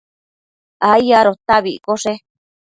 ai 0.91 1.07
adota 1.19 1.51
abi 1.57 1.71
iccoshe 1.77 2.13